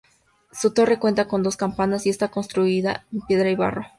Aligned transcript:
Su 0.51 0.73
torre 0.73 0.97
cuenta 0.97 1.27
con 1.27 1.43
dos 1.43 1.57
campanas, 1.57 2.07
y 2.07 2.09
está 2.09 2.29
construida 2.31 3.05
en 3.13 3.21
piedra 3.21 3.51
y 3.51 3.55
barro. 3.55 3.85